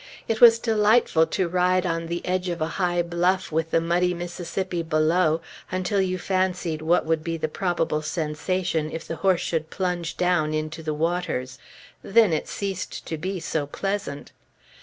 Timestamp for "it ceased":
12.33-13.05